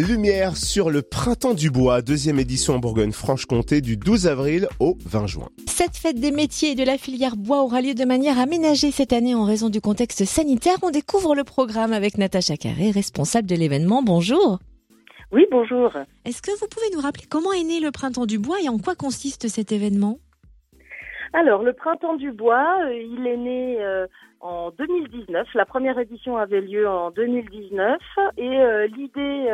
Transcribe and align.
Lumière 0.00 0.56
sur 0.56 0.90
le 0.90 1.00
Printemps 1.00 1.54
du 1.54 1.70
Bois, 1.70 2.02
deuxième 2.02 2.38
édition 2.38 2.74
en 2.74 2.78
Bourgogne-Franche-Comté 2.78 3.80
du 3.80 3.96
12 3.96 4.26
avril 4.26 4.68
au 4.78 4.98
20 5.06 5.26
juin. 5.26 5.48
Cette 5.66 5.96
fête 5.96 6.20
des 6.20 6.32
métiers 6.32 6.72
et 6.72 6.74
de 6.74 6.84
la 6.84 6.98
filière 6.98 7.36
bois 7.36 7.62
aura 7.62 7.80
lieu 7.80 7.94
de 7.94 8.04
manière 8.04 8.38
aménagée 8.38 8.90
cette 8.90 9.14
année 9.14 9.34
en 9.34 9.44
raison 9.44 9.70
du 9.70 9.80
contexte 9.80 10.24
sanitaire. 10.26 10.76
On 10.82 10.90
découvre 10.90 11.34
le 11.34 11.44
programme 11.44 11.94
avec 11.94 12.18
Natacha 12.18 12.56
Carré, 12.56 12.90
responsable 12.90 13.48
de 13.48 13.54
l'événement. 13.54 14.02
Bonjour. 14.02 14.58
Oui, 15.32 15.46
bonjour. 15.50 15.90
Est-ce 16.24 16.42
que 16.42 16.52
vous 16.60 16.66
pouvez 16.68 16.86
nous 16.94 17.00
rappeler 17.00 17.24
comment 17.28 17.52
est 17.52 17.64
né 17.64 17.80
le 17.80 17.90
Printemps 17.90 18.26
du 18.26 18.38
Bois 18.38 18.58
et 18.62 18.68
en 18.68 18.78
quoi 18.78 18.96
consiste 18.96 19.48
cet 19.48 19.72
événement? 19.72 20.18
Alors, 21.38 21.62
le 21.62 21.74
Printemps 21.74 22.16
du 22.16 22.32
Bois, 22.32 22.78
euh, 22.80 22.94
il 22.94 23.26
est 23.26 23.36
né 23.36 23.84
euh, 23.84 24.06
en 24.40 24.70
2019. 24.70 25.46
La 25.52 25.66
première 25.66 25.98
édition 25.98 26.38
avait 26.38 26.62
lieu 26.62 26.88
en 26.88 27.10
2019 27.10 28.00
et 28.38 28.58
euh, 28.58 28.86
l'idée 28.86 29.52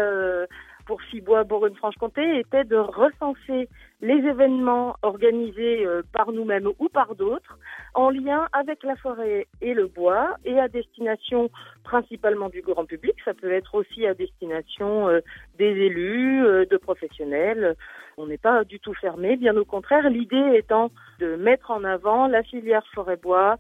pour 0.86 1.00
Fibois 1.02 1.44
Bourgogne-Franche-Comté 1.44 2.38
était 2.40 2.64
de 2.64 2.76
recenser 2.76 3.68
les 4.00 4.14
événements 4.14 4.96
organisés 5.02 5.86
euh, 5.86 6.02
par 6.12 6.32
nous-mêmes 6.32 6.68
ou 6.78 6.88
par 6.88 7.14
d'autres 7.14 7.58
en 7.94 8.10
lien 8.10 8.48
avec 8.52 8.82
la 8.82 8.96
forêt 8.96 9.46
et 9.60 9.74
le 9.74 9.86
bois 9.86 10.36
et 10.44 10.58
à 10.58 10.68
destination 10.68 11.50
principalement 11.84 12.48
du 12.48 12.62
grand 12.62 12.84
public. 12.84 13.14
Ça 13.24 13.34
peut 13.34 13.52
être 13.52 13.74
aussi 13.74 14.06
à 14.06 14.14
destination 14.14 15.08
euh, 15.08 15.20
des 15.58 15.70
élus, 15.70 16.44
euh, 16.44 16.64
de 16.66 16.76
professionnels. 16.76 17.76
On 18.16 18.26
n'est 18.26 18.38
pas 18.38 18.64
du 18.64 18.80
tout 18.80 18.94
fermé, 18.94 19.36
bien 19.36 19.56
au 19.56 19.64
contraire. 19.64 20.10
L'idée 20.10 20.56
étant 20.56 20.90
de 21.20 21.36
mettre 21.36 21.70
en 21.70 21.84
avant 21.84 22.26
la 22.26 22.42
filière 22.42 22.86
forêt-bois, 22.94 23.58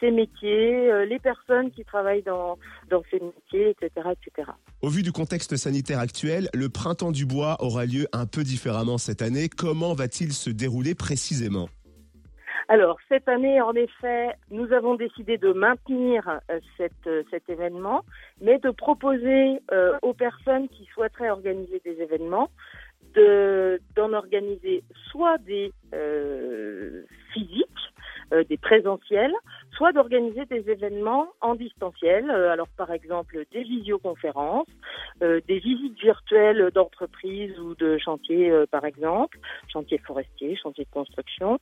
ses 0.00 0.10
métiers, 0.10 0.90
euh, 0.90 1.04
les 1.04 1.18
personnes 1.18 1.70
qui 1.70 1.84
travaillent 1.84 2.22
dans, 2.22 2.58
dans 2.90 3.02
ces 3.10 3.20
métiers, 3.20 3.70
etc., 3.70 4.08
etc. 4.12 4.50
Au 4.82 4.88
vu 4.88 5.02
du 5.02 5.12
contexte 5.12 5.56
sanitaire 5.56 5.98
actuel, 5.98 6.48
le 6.54 6.68
printemps 6.68 7.12
du 7.12 7.26
bois 7.26 7.56
aura 7.60 7.86
lieu 7.86 8.06
un 8.12 8.26
peu 8.26 8.42
différemment 8.42 8.98
cette 8.98 9.22
année. 9.22 9.48
Comment 9.48 9.94
va-t-il 9.94 10.32
se 10.32 10.50
dérouler 10.50 10.94
précisément? 10.94 11.68
Alors 12.68 12.96
cette 13.08 13.28
année, 13.28 13.60
en 13.60 13.74
effet, 13.74 14.30
nous 14.50 14.72
avons 14.72 14.94
décidé 14.94 15.36
de 15.36 15.52
maintenir 15.52 16.40
euh, 16.50 16.60
cette, 16.78 17.06
euh, 17.06 17.22
cet 17.30 17.48
événement, 17.50 18.02
mais 18.40 18.58
de 18.58 18.70
proposer 18.70 19.58
aux 20.02 20.14
personnes 20.14 20.68
qui 20.68 20.86
souhaiteraient 20.94 21.30
organiser 21.30 21.80
des 21.84 22.00
événements 22.00 22.50
d'en 23.96 24.12
organiser 24.12 24.82
soit 25.10 25.38
des 25.38 25.72
physiques, 27.32 27.68
des 28.48 28.56
présentiels, 28.56 29.32
soit 29.76 29.92
d'organiser 29.92 30.44
des 30.46 30.70
événements 30.70 31.28
en 31.40 31.54
distanciel, 31.54 32.30
euh, 32.30 32.52
alors 32.52 32.68
par 32.76 32.90
exemple 32.90 33.44
des 33.52 33.62
visioconférences, 33.62 34.66
euh, 35.22 35.40
des 35.48 35.58
visites 35.58 35.98
virtuelles 36.00 36.70
d'entreprises 36.74 37.58
ou 37.58 37.74
de 37.74 37.98
chantiers 37.98 38.50
euh, 38.50 38.66
par 38.70 38.84
exemple, 38.84 39.38
chantiers 39.72 39.98
forestiers, 39.98 40.56
chantiers 40.56 40.84
de 40.84 40.90
construction. 40.90 41.58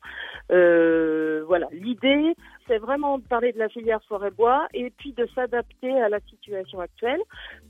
voilà, 0.49 1.69
l'idée 1.73 2.35
c'est 2.67 2.79
vraiment 2.79 3.19
de 3.19 3.25
parler 3.25 3.53
de 3.53 3.59
la 3.59 3.69
filière 3.69 4.03
forêt-bois 4.09 4.69
et 4.73 4.91
puis 4.91 5.13
de 5.13 5.27
s'adapter 5.35 6.01
à 6.01 6.09
la 6.09 6.21
situation 6.21 6.81
actuelle. 6.81 7.21